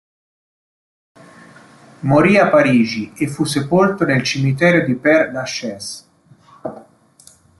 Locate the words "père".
4.95-5.31